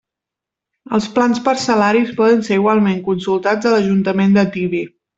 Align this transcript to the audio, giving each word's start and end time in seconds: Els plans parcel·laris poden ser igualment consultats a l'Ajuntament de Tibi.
Els 0.97 1.09
plans 1.17 1.41
parcel·laris 1.49 2.15
poden 2.23 2.43
ser 2.49 2.59
igualment 2.63 3.05
consultats 3.13 3.71
a 3.71 3.75
l'Ajuntament 3.77 4.39
de 4.41 4.49
Tibi. 4.59 4.87